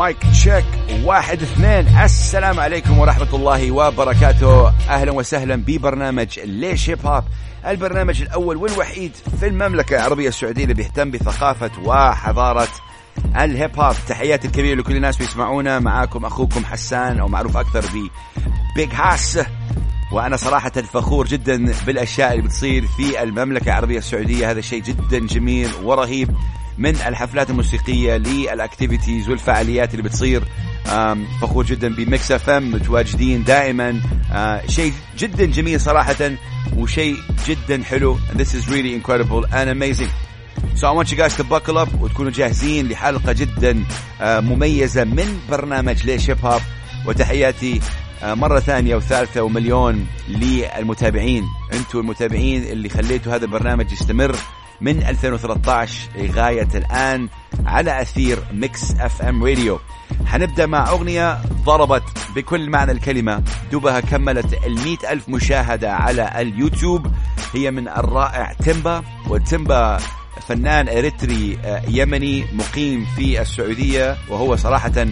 [0.00, 0.64] Mic check
[1.04, 1.98] واحد اثنين.
[1.98, 4.68] السلام عليكم ورحمة الله وبركاته.
[4.68, 7.24] أهلا وسهلا ببرنامج ليش هيب هوب
[7.66, 12.68] البرنامج الأول والوحيد في المملكة العربية السعودية اللي بيهتم بثقافة وحضارة
[13.36, 18.08] الهيب هوب تحياتي الكبيرة لكل الناس بيسمعونا معاكم أخوكم حسان أو معروف أكثر ب
[18.76, 19.38] Big Hass.
[20.12, 24.50] وأنا صراحة فخور جدا بالأشياء اللي بتصير في المملكة العربية السعودية.
[24.50, 26.36] هذا شيء جدا جميل ورهيب.
[26.80, 30.42] من الحفلات الموسيقية لل activities والفعاليات اللي بتصير
[31.40, 34.00] فخور جدا ب Mix FM متواجدين دائما.
[34.32, 36.30] آه، شيء جدا جميل صراحة
[36.76, 37.16] وشيء
[37.46, 38.18] جدا حلو.
[38.18, 40.10] And this is really incredible and amazing.
[40.74, 43.84] So I want you guys to buckle up وتكونوا جاهزين لحلقة جدا
[44.20, 46.62] آه، مميزة من برنامج ليش هيب هوب
[47.06, 47.80] وتحياتي
[48.22, 51.44] آه، مرة ثانية وثالثة ومليون للمتابعين.
[51.72, 54.36] أنتم المتابعين اللي خليتوا هذا البرنامج يستمر.
[54.80, 57.28] من 2013 لغاية الآن
[57.66, 59.78] على أثير Mix FM Radio.
[60.26, 62.02] حنبدأ مع أغنية ضربت
[62.36, 63.42] بكل معنى الكلمة.
[63.72, 67.06] دوبها كملت المئة ألف مشاهدة على اليوتيوب.
[67.54, 69.98] هي من الرائع تيمبا وتيمبا
[70.48, 75.06] فنان إريتري آه، يمني مقيم في السعودية وهو صراحة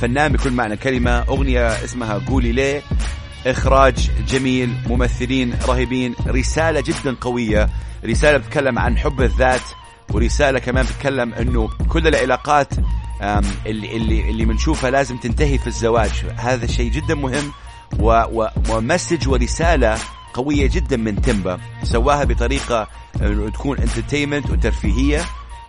[0.00, 1.10] فنان بكل معنى الكلمة.
[1.10, 2.82] أغنية اسمها قولي ليه.
[3.46, 7.68] إخراج جميل ممثلين رهيبين رسالة جدا قوية.
[8.04, 9.60] رسالة بتتكلم عن حب الذات
[10.10, 12.72] ورسالة كمان بتتكلم إنه كل العلاقات
[13.66, 16.10] اللي اللي اللي بنشوفها لازم تنتهي في الزواج.
[16.36, 17.52] هذا شيء جدا مهم
[18.70, 19.98] و message ورسالة
[20.34, 21.58] قوية جدا من تيمبا.
[21.82, 22.88] سواها بطريقة
[23.54, 25.24] تكون entertainment وترفيهية.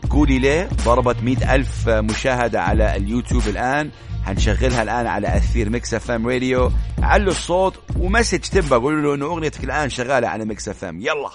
[0.09, 3.91] قولي ليه ضربت مئة ألف مشاهدة على اليوتيوب الآن.
[4.25, 6.71] هنشغلها الآن على أثير Mix FM Radio.
[7.03, 11.01] علوا الصوت و message تيمبا قولوا له إنه أغنيتك الآن شغالة على Mix FM.
[11.01, 11.29] يلا.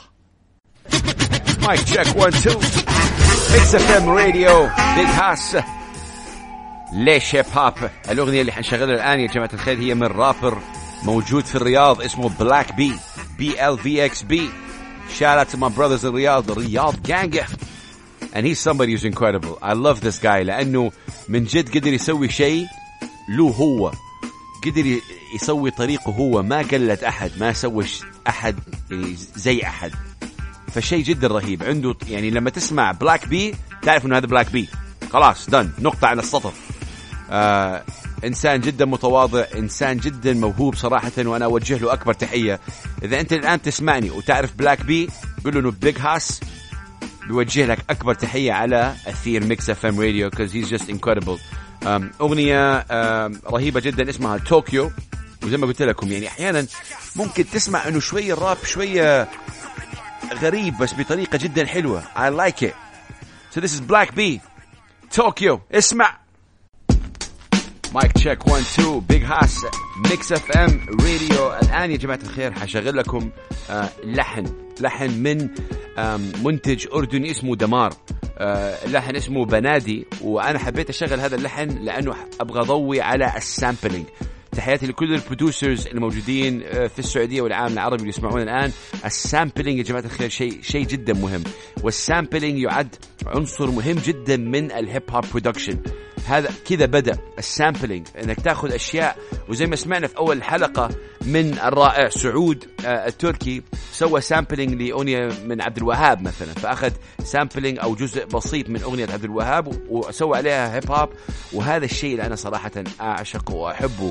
[1.67, 2.17] Mic check.
[2.17, 2.57] 1 2
[3.53, 4.65] Mix FM Radio.
[4.97, 5.57] Big Hass
[6.93, 7.75] ليش هيب هوب
[8.11, 10.59] الأغنية اللي حنشغلها الآن يا جماعة الخير هي من رابر
[11.03, 12.93] موجود في الرياض اسمه Black B
[13.39, 14.49] B L V X B
[15.19, 16.15] Shout out to my brothers in
[18.35, 19.59] And he's somebody who's incredible.
[19.63, 20.93] I love this guy لأنه
[21.29, 22.67] من جد قدر يسوي شيء
[23.29, 23.93] له هو.
[24.67, 24.99] قدر
[25.35, 26.43] يسوي طريقه هو.
[26.43, 27.31] ما قلد أحد.
[27.41, 27.85] ما سوى
[28.29, 28.57] أحد
[28.91, 29.93] يعني زي أحد.
[30.73, 31.63] فشيء جدا رهيب.
[31.63, 34.69] عنده يعني لما تسمع Black B تعرف إنه هذا Black B
[35.13, 36.53] خلاص done نقطة على السطر.
[37.31, 37.85] آه
[38.25, 42.61] إنسان جدا متواضع إنسان جدا موهوب صراحة وأنا أوجه له أكبر تحية.
[43.03, 45.09] إذا أنت الآن تسمعني وتعرف Black B
[45.45, 46.41] قول له إنه Big Hass
[47.27, 51.39] بيوجه لك أكبر تحية على أثير Mix FM Radio cause he's just incredible
[52.21, 52.87] أغنية
[53.47, 54.91] رهيبة جدا اسمها طوكيو
[55.43, 56.67] وزي ما قلت لكم يعني أحيانا
[57.17, 59.29] ممكن تسمع إنه شوية الراب شوية
[60.35, 62.03] غريب بس بطريقة جدا حلوة.
[62.17, 62.75] I like it.
[63.55, 64.21] So this is Black B.
[65.17, 66.24] طوكيو اسمع.
[67.95, 69.67] Mic check 1 2 Big Hass
[70.11, 73.31] Mix FM Radio الان يا جماعة الخير حشغل لكم
[73.71, 74.45] آه لحن
[74.81, 75.49] لحن من
[75.99, 77.95] آه منتج أردني اسمه دمار.
[78.39, 84.05] آه اللحن اسمه بنادي وأنا حبيت أشغل هذا اللحن لأنه أبغى أضوي على ال sampling
[84.53, 88.73] تحياتي لكل ال producers الموجودين آه، في السعودية والعالم العربي اللي يسمعون الآن.
[89.05, 91.45] ال sampling يا جماعة الخير شيء شيء جدا مهم.
[91.83, 95.79] وال sampling يعد عنصر مهم جدا من الهيب هوب production
[96.27, 99.17] هذا كذا بدأ ال sampling إنك تأخذ أشياء
[99.49, 100.89] وزي ما سمعنا في أول حلقة
[101.27, 103.63] من الرائع سعود آه، التركي
[103.93, 106.91] سوى sampling لأغنية من عبد الوهاب مثلا فأخذ
[107.25, 111.09] sampling أو جزء بسيط من أغنية عبد الوهاب وسوى عليها هيب هوب
[111.53, 114.11] وهذا الشيء اللي أنا صراحة أعشقه وأحبه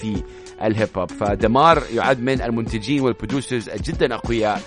[0.00, 0.22] في
[0.62, 4.62] الهيب هوب فدمار يعد من المنتجين وال producers جدا أقوياء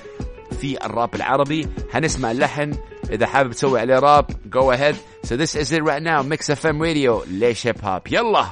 [0.62, 1.68] في الراب العربي.
[1.94, 2.73] هنسمع اللحن
[3.09, 4.25] إذا حابب تسوي عليه راب
[4.56, 4.95] go ahead.
[5.28, 6.22] So this is it right now.
[6.22, 7.23] Mix fm radio.
[7.28, 8.45] ليش هيب هوب يلا.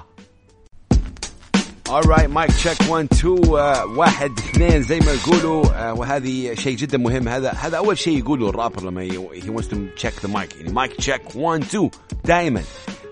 [1.90, 3.40] Alright mic check 1 2
[3.98, 5.64] واحد اثنين زي ما يقولوا.
[5.64, 7.28] Uh, وهذه شيء جدا مهم.
[7.28, 10.56] هذا هذا أول شيء يقوله الرابر لما he wants to check the mic.
[10.58, 11.90] يعني مايك تشيك 1 2
[12.26, 12.62] دائما.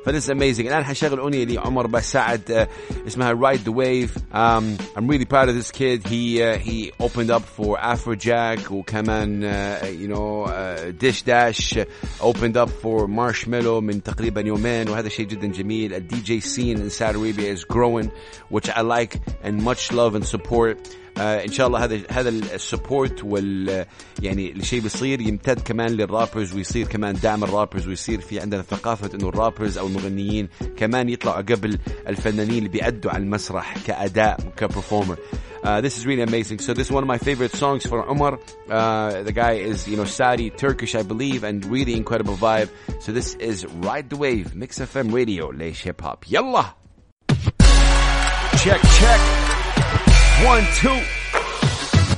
[0.06, 5.24] فذس اميزنج الان حنشغل اغنيه لعمر بسعد uh, اسمها Ride the Wave um, I'm really
[5.24, 10.45] proud of this kid he uh, he opened up for Afrojack وكمان uh, you know
[10.45, 11.77] uh, Dish Dash
[12.21, 16.91] opened up for Marshmallow من تقريبا يومين وهذا شيء جدا جميل الدي جي scene in
[16.91, 18.10] Saudi Arabia is growing
[18.48, 20.78] which I like and much love and support
[21.17, 23.85] آه إن شاء الله هذا هذا السبورت وال
[24.21, 29.29] يعني الشيء بيصير يمتد كمان للرابرز ويصير كمان دعم الرابرز ويصير في عندنا ثقافة إنه
[29.29, 35.17] الرابرز أو المغنيين كمان يطلعوا قبل الفنانين اللي بيأدوا على المسرح كأداء كبرفورمر
[35.63, 36.59] Uh, this is really amazing.
[36.59, 38.37] So this is one of my favorite songs for Umar.
[38.69, 42.69] Uh, the guy is, you know, Saudi, Turkish, I believe, and really incredible vibe.
[42.99, 46.25] So this is Ride the Wave, Mix FM Radio, ليش hip hop.
[46.29, 46.75] Yalla!
[48.57, 49.42] Check, check.
[50.43, 50.99] One, two.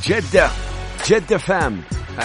[0.08, 0.50] جدة.
[1.08, 1.82] جدة فام.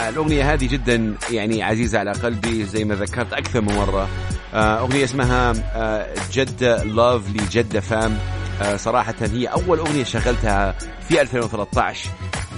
[0.09, 4.09] الأغنية هذه جدا يعني عزيزة على قلبي زي ما ذكرت أكثر من مرة.
[4.55, 8.19] آه أغنية اسمها آه جدة لاف لجدة فام.
[8.63, 10.75] آه صراحة هي أول أغنية شغلتها
[11.09, 12.09] في 2013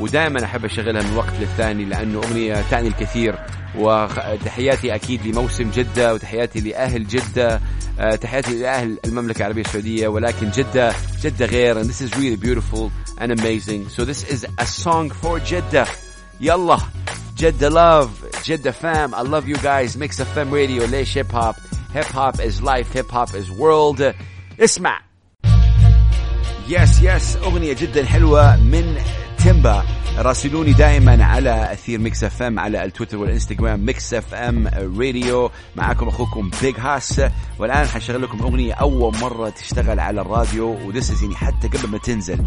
[0.00, 3.38] ودائما أحب أشغلها من وقت للثاني لأنه أغنية تعني الكثير.
[3.78, 7.60] وتحياتي أكيد لموسم جدة وتحياتي لأهل جدة.
[8.21, 13.31] تحياتي لأهل المملكة العربية السعودية ولكن جدة جدة غير and this is really beautiful and
[13.31, 15.85] amazing so this is a song for جدة
[16.41, 16.77] يلا
[17.37, 18.09] جدة love
[18.45, 21.55] جدة fam I love you guys mix of fam radio ليش hip hop
[21.93, 24.13] hip hop is life hip hop is world
[24.59, 25.01] اسمع
[26.69, 28.97] يس يس أغنية جدا حلوة من
[29.42, 29.84] تيمبا
[30.18, 35.50] راسلوني دائما على أثير ميكس اف ام على التويتر والإنستغرام ميكس اف ام راديو.
[35.76, 37.20] معكم أخوكم بيج هاس.
[37.58, 42.44] والآن حشغل لكم أغنية أول مرة تشتغل على الراديو وذس يعني حتى قبل ما تنزل.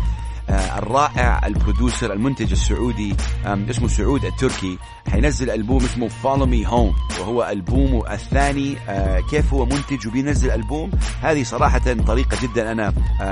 [0.50, 3.16] الرائع البرودوسر المنتج السعودي
[3.46, 4.78] اسمه سعود التركي
[5.12, 10.92] حينزل ألبوم اسمه Follow Me Home وهو ألبومه الثاني آه كيف هو منتج وبينزل ألبوم؟
[11.22, 13.24] هذه صراحة طريقة جدا أنا آه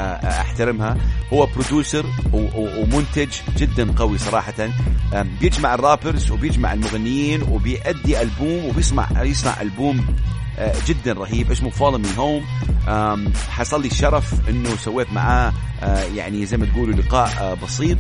[0.41, 0.97] أحترمها.
[1.33, 4.69] هو برودوسر ومنتج جدا قوي صراحة.
[5.41, 10.05] بيجمع الرابرز وبيجمع المغنيين وبيأدي ألبوم وبيسمع يصنع ألبوم
[10.87, 11.51] جدا رهيب.
[11.51, 12.45] اسمه Follow Me Home
[13.49, 15.53] حصل لي الشرف إنه سويت معاه
[16.15, 17.97] يعني زي ما تقولوا لقاء بسيط.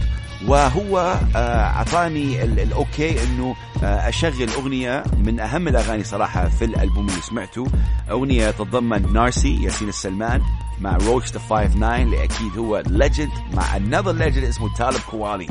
[0.47, 7.67] وهو أعطاني ال okay إنه أشغل أغنية من أهم الأغاني صراحة في الألبوم اللي سمعته.
[8.11, 10.41] أغنية تتضمن نارسي ياسين السلمان
[10.81, 15.47] مع Royce da 59 اللي أكيد هو legend مع another legend اسمه طالب كوالي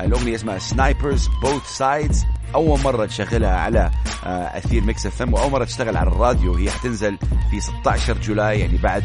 [0.00, 2.24] الأغنية اسمها Snipers Both Sides
[2.54, 3.90] أول مرة تشغلها على
[4.24, 6.54] أثير ميكس إف إم وأول مرة تشتغل على الراديو.
[6.54, 7.18] هي حتنزل
[7.50, 9.04] في 16 July يعني بعد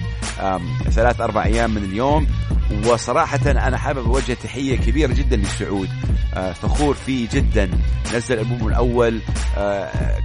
[0.90, 2.28] ثلاث أربع أيام من اليوم.
[2.86, 5.90] وصراحة أنا حابب أوجه تحية كبيرة جدا للسعود
[6.62, 7.72] فخور فيه جدا.
[8.16, 9.22] نزل ألبومه الأول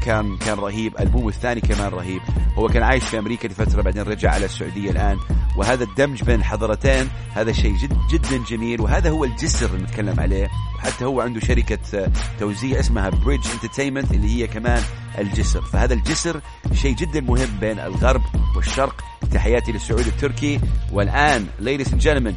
[0.02, 0.92] كان كان رهيب.
[1.00, 2.20] ألبومه الثاني كمان رهيب.
[2.58, 5.18] هو كان عايش في أمريكا لفترة بعدين رجع على السعودية الآن.
[5.56, 8.80] وهذا الدمج بين الحضارتين هذا شيء جد جدا جميل.
[8.80, 10.48] وهذا هو الجسر اللي نتكلم عليه.
[10.76, 12.10] وحتى هو عنده شركة
[12.40, 14.82] توزيع اسمها Bridge Entertainment اللي هي كمان
[15.18, 15.62] الجسر.
[15.62, 16.40] فهذا الجسر
[16.74, 18.22] شيء جدا مهم بين الغرب
[18.56, 19.04] والشرق.
[19.32, 20.60] تحياتي للسعود التركي.
[20.92, 22.34] والآن and gentlemen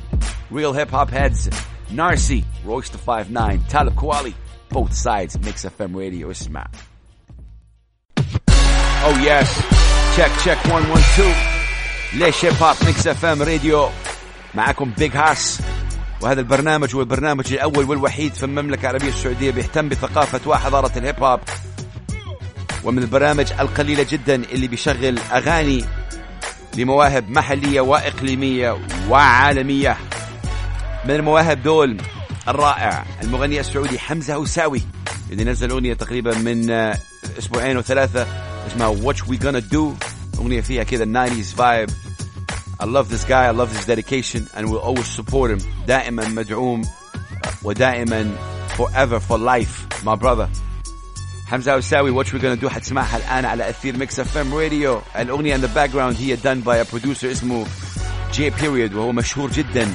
[0.51, 1.50] real hip hop heads
[1.92, 4.33] Narcy Royce da 59 Talib Kweli
[4.69, 6.68] both sides Mix FM radio اسمع.
[9.07, 9.50] Oh yes.
[10.16, 11.36] Check check 112
[12.13, 13.89] ليش هيب هوب ميكس اف ام راديو
[14.56, 15.62] معكم بيج هاس
[16.21, 21.39] وهذا البرنامج هو البرنامج الأول والوحيد في المملكة العربية السعودية بيهتم بثقافة وحضاره الهيب هوب
[22.83, 25.86] ومن البرامج القليلة جدا اللي بيشغل أغاني
[26.77, 28.77] لمواهب محلية وإقليمية
[29.10, 29.98] وعالمية.
[31.06, 31.98] من المواهب دول
[32.48, 34.81] الرائع المغني السعودي حمزة هوساوي
[35.31, 36.69] اللي نزل أغنية تقريبا من
[37.39, 38.27] أسبوعين وثلاثة
[38.68, 40.06] اسمها What We Gonna Do.
[40.39, 42.08] أغنية فيها كذا 90s vibe.
[42.81, 45.60] I love this guy I love his dedication and will always support him.
[45.88, 46.81] دائما مدعوم
[47.64, 48.38] ودائما
[48.78, 50.50] forever for life my brother.
[51.48, 52.68] حمزة هوساوي What We Gonna Do?
[52.68, 56.78] حتسمعها الآن على أثير ميكس اف ام راديو الأغنية in the background هي done by
[56.78, 57.66] a producer اسمه
[58.33, 59.88] J.Period وهو مشهور جدا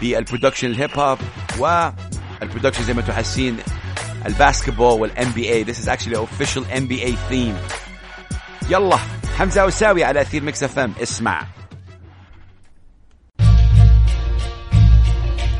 [0.00, 1.18] بال production الهيب هوب
[1.58, 3.56] وال production زي ما أنتم حاسين
[4.26, 7.56] ال basketball وال NBA This is actually an official NBA theme.
[8.70, 8.98] يلا
[9.38, 11.46] حمزة هوساوي على أثير ميكس اف ام اسمع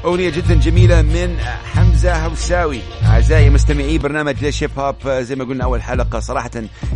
[0.04, 1.38] أغنية جدا جميلة من
[1.74, 2.80] حمزة هوساوي.
[3.04, 6.50] أعزائي مستمعي برنامج ليش هيب هوب زي ما قلنا أول حلقة صراحة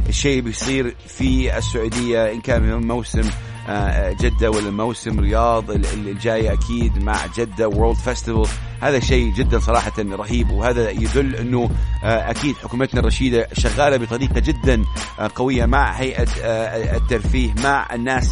[0.09, 3.31] الشيء بيصير في السعودية إن كان موسم
[4.21, 8.47] جدة ولا موسم رياض الجاي أكيد مع جدة World Festival
[8.81, 11.71] هذا شيء جدا صراحة رهيب وهذا يدل أنه
[12.03, 14.83] أكيد حكومتنا الرشيدة شغالة بطريقة جدا
[15.35, 16.29] قوية مع هيئة
[16.97, 18.31] الترفيه مع الناس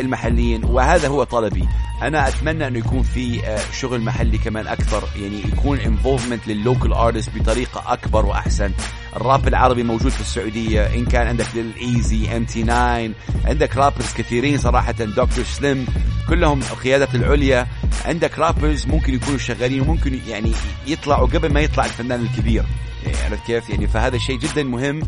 [0.00, 1.68] المحليين وهذا هو طلبي.
[2.02, 3.42] أنا أتمنى انه يكون في
[3.72, 8.72] شغل محلي كمان أكثر يعني يكون involvement لل local artist بطريقة أكبر وأحسن.
[9.16, 13.10] الراب العربي موجود في السعودية إن كان عندك للايزي ام تي 9
[13.44, 15.86] عندك rappers كثيرين صراحة دكتور سليم
[16.28, 17.66] كلهم القيادات العليا.
[18.04, 20.52] عندك رابرز ممكن يكونوا شغالين وممكن يعني
[20.86, 22.64] يطلعوا قبل ما يطلع الفنان الكبير.
[23.04, 25.02] يعني عرفت كيف؟ يعني فهذا شيء جدا مهم.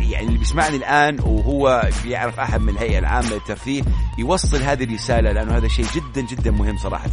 [0.00, 3.82] يعني اللي بيسمعني الآن وهو بيعرف أحد من الهيئة العامة للترفيه
[4.18, 7.10] يوصل هذه الرسالة لأنه هذا شيء جدا جدا مهم صراحة.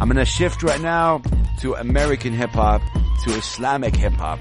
[0.00, 1.20] I'm gonna shift right now
[1.60, 2.82] to American hip hop
[3.24, 4.38] to Islamic hip hop.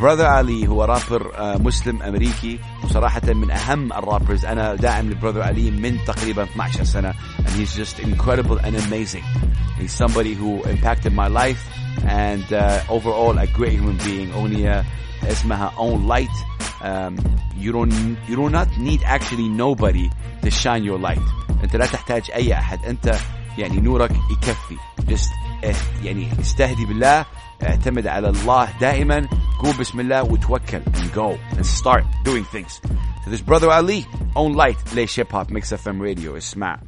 [0.00, 5.98] براذر علي هو رابر مسلم امريكي وصراحه من أهم الرابرز أنا داعم لبراذر علي من
[6.06, 7.14] تقريبا 12 سنة.
[7.38, 9.24] And he's just incredible and amazing.
[9.78, 11.62] He's somebody who impacted my life
[12.06, 14.32] and uh, overall a great human being.
[14.32, 14.84] أغنية
[15.22, 16.67] اسمها own light.
[16.82, 17.16] Um,
[17.56, 17.92] you don't
[18.28, 20.08] you do not need actually nobody
[20.42, 21.22] to shine your light.
[21.64, 22.84] انت لا تحتاج أي أحد.
[22.84, 23.14] انت
[23.58, 24.76] يعني نورك يكفي.
[25.10, 25.30] Just
[26.04, 27.26] يعني استهدي بالله.
[27.62, 29.28] اعتمد على الله دائما.
[29.58, 32.80] قول بسم الله وتوكل and go and start doing things.
[33.24, 34.06] So this brother Ali
[34.36, 34.94] own light.
[34.94, 36.78] ليش هيب هوب ميكس اف ام راديو اسمع.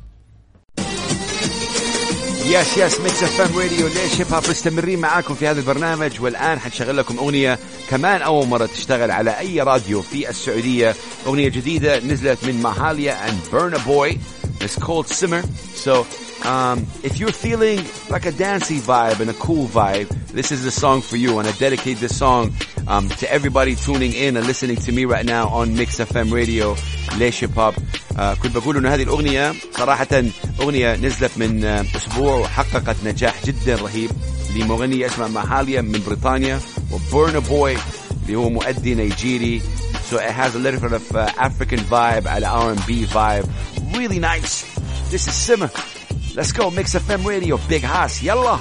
[2.44, 6.60] yes yes ميكس اف ام راديو ليش هيب هوب مستمرين معاكم في هذا البرنامج والآن
[6.60, 7.58] حنشغل لكم أغنية
[7.90, 10.94] كمان أول مرة تشتغل على أي راديو في السعودية
[11.26, 14.18] أغنية جديدة نزلت من ماهاليا and Burna Boy
[14.60, 15.42] It's called Simmer.
[15.74, 16.06] So
[16.44, 20.70] um, if you're feeling like a dancey vibe and a cool vibe, this is the
[20.70, 21.38] song for you.
[21.38, 22.52] And I dedicate this song
[22.89, 26.75] um, to everybody tuning in and listening to me right now on Mix FM Radio,
[27.17, 27.73] ليش هيب هوب.
[28.43, 30.07] كنت بقول انه هذه الاغنيه صراحه
[30.61, 34.11] اغنيه نزلت من اسبوع وحققت نجاح جدا رهيب
[34.55, 36.59] لمغني اسمه ماهاليا من بريطانيا
[36.91, 37.77] وبورنا بوي
[38.25, 39.61] اللي هو مؤدي نيجيري
[40.11, 43.47] so it has a little bit of uh, African vibe على R&B vibe
[43.97, 44.63] really nice
[45.11, 45.69] this is Simmer
[46.35, 48.57] let's go Mix FM Radio Big House يلا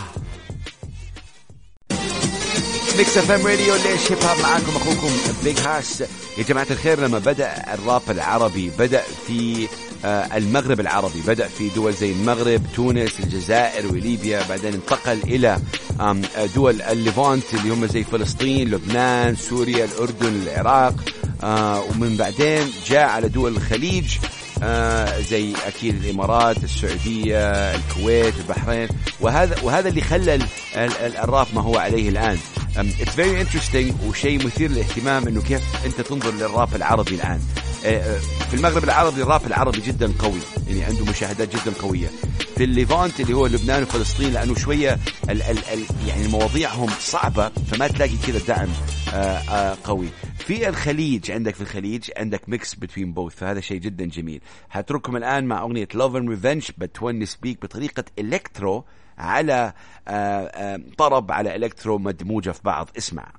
[2.99, 5.11] ميكس اف ام راديو ليش هيب هوب معاكم أخوكم؟
[5.43, 6.03] بيج هاس
[6.37, 9.67] يا جماعة الخير لما بدأ الراب العربي بدأ في
[10.05, 15.59] المغرب العربي بدأ في دول زي المغرب تونس الجزائر وليبيا بعدين انتقل إلى
[16.55, 20.95] دول الليفانت اللي هم زي فلسطين لبنان سوريا الأردن العراق
[21.89, 24.17] ومن بعدين جاء على دول الخليج.
[24.63, 28.87] آه زي أكيد الإمارات السعودية الكويت البحرين.
[29.19, 30.39] وهذا وهذا اللي خلى
[31.23, 32.37] الراب ما هو عليه الآن.
[32.77, 37.39] it's very interesting وشيء مثير للاهتمام إنه كيف أنت تنظر للراب العربي الآن.
[38.49, 42.07] في المغرب العربي الراب العربي جدا قوي يعني عنده مشاهدات جدا قوية.
[42.57, 44.99] في ال Levant اللي هو لبنان وفلسطين لأنه شوية
[45.29, 48.67] ال ال ال يعني مواضيعهم صعبة فما تلاقي كذا دعم
[49.83, 50.07] قوي.
[50.49, 54.41] في الخليج عندك في الخليج عندك mix between both فهذا شيء جدا جميل.
[54.71, 58.85] هترككم الآن مع أغنية Love and Revenge بتونس بيك بطريقة electro
[59.17, 59.73] على
[60.07, 62.89] آآ طرب على electro مدموجة في بعض.
[62.97, 63.31] اسمع.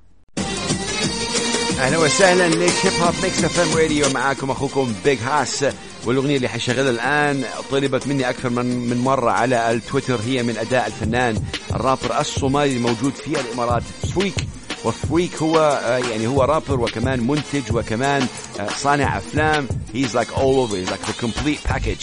[1.81, 5.65] أهلا وسهلا ليش Hip Hop Mix FM Radio معاكم أخوكم Big Hass
[6.07, 10.87] والأغنية اللي حشغلها الآن طلبت مني أكثر من من مرة على التويتر هي من أداء
[10.87, 11.43] الفنان
[11.75, 14.35] الرابر الصومالي الموجود في الإمارات Freek
[14.85, 18.27] و Freek هو يعني هو رابر وكمان منتج وكمان
[18.77, 19.69] صانع أفلام.
[19.95, 21.97] he's like all over he's like the complete package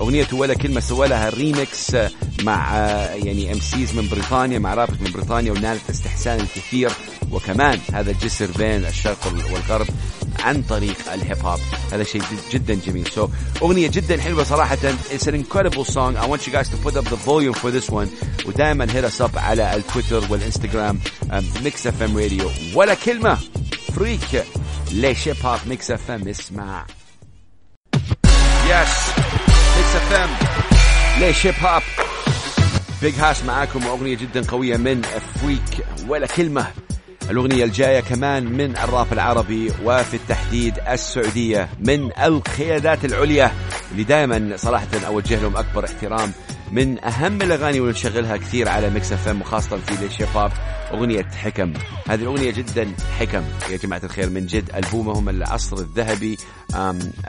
[0.00, 1.96] أغنيته ولا كلمة سوى لها ريمكس
[2.42, 2.76] مع
[3.14, 6.90] يعني MCs من بريطانيا مع رابر من بريطانيا ونالت استحسان الكثير
[7.32, 9.86] وكمان هذا الجسر بين الشرق والغرب.
[10.42, 11.60] عن طريق ال hip hop.
[11.92, 13.08] هذا شيء جدا جميل.
[13.08, 13.28] So,
[13.62, 14.76] أغنية جدا حلوة صراحة.
[14.76, 16.16] It's an incredible song.
[16.16, 18.08] I want you guys to put up the volume for this one.
[18.46, 21.00] ودائما hit us up على التويتر وال Instagram
[21.64, 23.38] Mix FM Radio ولا كلمة.
[23.94, 24.44] Freek
[24.92, 26.86] ليش Hip Hop Mix FM اسمع.
[28.66, 29.08] Yes
[29.76, 30.30] Mix FM
[31.20, 31.82] ليش Hip Hop
[33.02, 33.86] Big Hass معاكم.
[33.86, 35.02] واغنيه جدا قوية من
[35.42, 36.66] Freek ولا كلمة.
[37.32, 43.52] الأغنية الجاية كمان من الراب العربي وفي التحديد السعودية من القيادات العليا.
[43.92, 46.32] اللي دائما صراحة أوجه لهم أكبر احترام
[46.72, 50.52] من أهم الأغاني واللي نشغلها كثير على Mix FM وخاصة في الشباب
[50.92, 51.72] أغنية حكم.
[52.08, 53.44] هذه الأغنية جدا حكم.
[53.70, 56.38] يا جماعة الخير من جد ألبومهم العصر الذهبي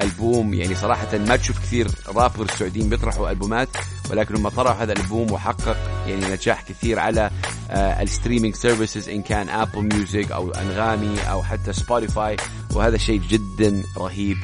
[0.01, 3.69] ألبوم يعني صراحة ما تشوف كثير rappers سعوديين بيطرحوا ألبومات
[4.11, 5.77] ولكن لما طرحوا هذا الألبوم وحقق
[6.07, 7.29] يعني نجاح كثير على
[7.71, 12.35] ال streaming services إن كان Apple Music أو أنغامي أو حتى Spotify
[12.73, 14.37] وهذا شيء جدا رهيب.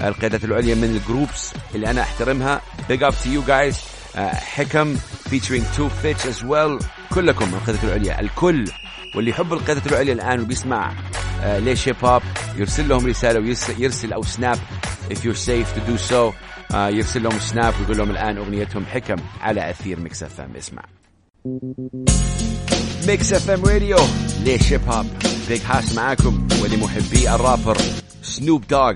[0.00, 2.60] القيادات العليا من ال groups اللي أنا أحترمها.
[2.88, 3.76] Big up to you guys.
[4.34, 4.96] حكم
[5.28, 6.84] featuring two fits as well.
[7.14, 8.64] كلكم القيادات العليا الكل.
[9.16, 10.92] واللي يحب القيادات العليا الآن وبيسمع
[11.42, 12.22] آه ليش Hip Hop
[12.56, 14.58] يرسل لهم رسالة ويرسل أو snap.
[15.10, 16.34] If you're safe to do so
[16.74, 20.82] آه يرسل لهم snap ويقول لهم الآن أغنيتهم حكم على أثير Mix FM اسمع.
[23.06, 23.98] Mix FM Radio
[24.44, 25.06] ليش Hip Hop.
[25.48, 26.48] Big Hass معاكم.
[26.62, 27.78] ولمحبي ال rapper
[28.22, 28.94] Snoop Dogg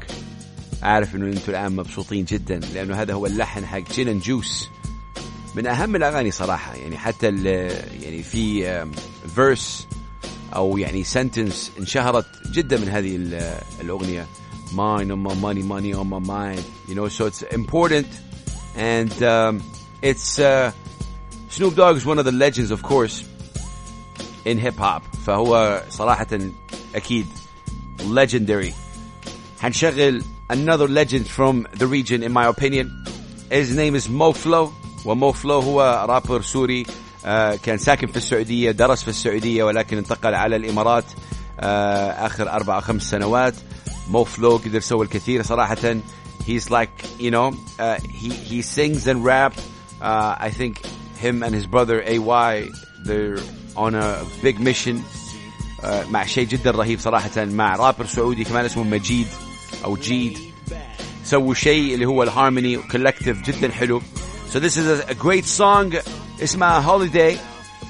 [0.82, 4.68] عارف إنه أنتم الآن مبسوطين جدا لأنه هذا هو اللحن حق Gin and Juice.
[5.54, 8.86] من أهم الأغاني صراحة يعني حتى يعني في
[9.34, 9.86] verse
[10.54, 13.16] أو يعني sentence انشهرت جدا من هذه
[13.80, 14.26] الأغنية.
[14.72, 16.64] Mind on my money money on my mind.
[16.88, 18.06] You know so it's important
[18.76, 19.62] and um,
[20.00, 20.70] it's uh,
[21.48, 23.24] Snoop Dogg is one of the legends of course
[24.44, 25.02] in hip hop.
[25.26, 26.50] فهو صراحة
[26.94, 27.26] أكيد
[27.98, 28.72] legendary.
[29.60, 30.22] حنشغل
[30.56, 32.86] another legend from the region in my opinion.
[33.50, 34.72] His name is Mo Flow.
[35.04, 36.86] ومو فلو هو رابر سوري
[37.24, 41.04] آه كان ساكن في السعودية درس في السعودية ولكن انتقل على الإمارات
[41.60, 43.54] آه آخر أربع أو خمس سنوات.
[44.10, 45.96] مو فلو قدر يسوي الكثير صراحة.
[46.46, 49.54] He's like you know uh, he he sings and rap.
[50.00, 50.74] Uh, I think
[51.24, 52.68] him and his brother AY
[53.06, 53.38] they're
[53.76, 55.04] on a big mission.
[55.82, 57.44] Uh, مع شيء جدا رهيب صراحة.
[57.44, 59.26] مع رابر سعودي كمان اسمه مجيد
[59.84, 60.38] أو جيد.
[61.24, 64.02] سووا شيء اللي هو ال Harmony Collective جدا حلو.
[64.52, 65.96] So this is a, great song.
[66.42, 67.38] اسمها Holiday.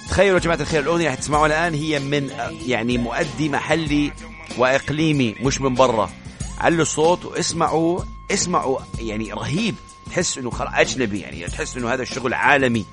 [0.09, 2.31] تخيلوا يا جماعة الخير الأغنية اللي حتسمعوها الآن هي من
[2.67, 4.13] يعني مؤدي محلي
[4.59, 6.11] وإقليمي مش من برا.
[6.59, 9.75] علوا الصوت واسمعوا اسمعوا يعني رهيب.
[10.07, 12.85] تحس إنه أجنبي يعني تحس إنه هذا الشغل عالمي.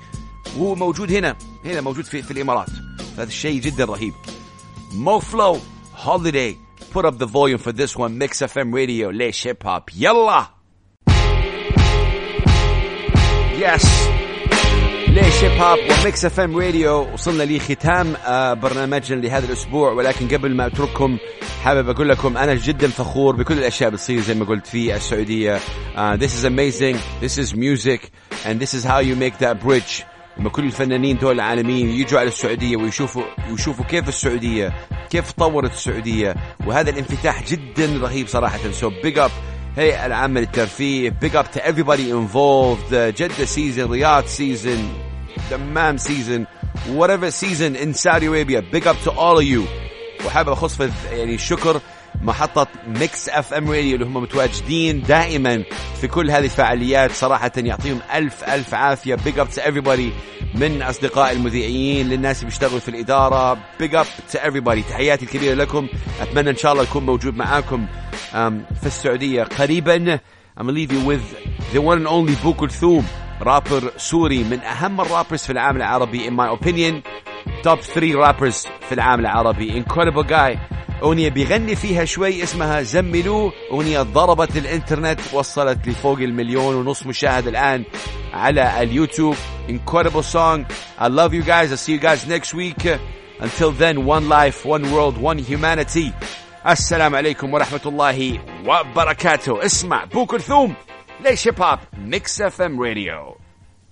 [0.56, 2.70] وهو موجود هنا هنا موجود في, في الإمارات.
[3.14, 4.14] هذا الشيء جدا رهيب.
[4.92, 5.58] مو Flow
[5.96, 6.56] Holiday
[6.94, 10.46] put up the volume for this one Mix FM Radio ليش Hip Hop يلا
[13.58, 14.08] yes
[15.08, 19.92] ليش Hip Hop و Mix FM Radio وصلنا لختام آه، برنامجنا لهذا الأسبوع.
[19.92, 21.18] ولكن قبل ما أترككم
[21.64, 25.58] حابب أقول لكم أنا جدا فخور بكل الأشياء بتصير زي ما قلت في السعودية.
[25.58, 26.96] uh, this is amazing.
[27.20, 28.10] This is music.
[28.46, 30.04] And this is how you make that bridge.
[30.38, 34.72] لما كل الفنانين دول العالميين يجوا على السعودية ويشوفوا ويشوفوا كيف السعودية
[35.10, 36.36] كيف تطورت السعودية.
[36.66, 38.58] وهذا الانفتاح جدا رهيب صراحة.
[38.80, 39.30] So big up
[39.76, 42.94] هيئة العامة للترفيه big up to everybody involved.
[42.94, 44.78] جدة season رياض season
[45.50, 46.46] دمام season
[46.96, 48.62] whatever season in Saudi Arabia.
[48.72, 49.62] Big up to all of you.
[50.26, 51.80] وحابب أخص في يعني الشكر
[52.28, 55.64] محطة Mix FM Radio اللي هم متواجدين دائما
[56.00, 57.10] في كل هذه الفعاليات.
[57.10, 59.16] صراحة يعطيهم ألف ألف عافية.
[59.16, 60.12] Up to everybody.
[60.54, 63.54] من أصدقاء المذيعين للناس اللي بيشتغلوا في الإدارة.
[63.54, 64.88] Up to everybody.
[64.90, 65.88] تحياتي الكبيرة لكم.
[66.20, 67.86] أتمنى إن شاء الله يكون موجود معاكم
[68.80, 70.20] في السعودية قريبا.
[70.60, 71.24] I'm leave you with
[71.72, 73.06] the one and only بو كلثوم
[73.42, 77.02] رابر سوري من أهم ال rappers في العالم العربي in my opinion.
[77.62, 79.84] Top 3 rappers في العالم العربي.
[79.84, 80.77] Incredible guy.
[81.02, 87.84] أغنية بيغني فيها شوي اسمها زملوه أغنية ضربت الإنترنت وصلت لفوق المليون ونص مشاهد الآن
[88.32, 89.36] على ال YouTube.
[89.68, 90.64] Incredible song.
[90.98, 91.70] I love you guys.
[91.70, 92.82] I'll see you guys next week.
[93.40, 96.12] Until then one life one world one humanity.
[96.66, 99.64] السلام عليكم ورحمة الله وبركاته.
[99.64, 100.74] اسمع بو كلثوم
[101.24, 103.37] ليش Hip Hop Mix FM Radio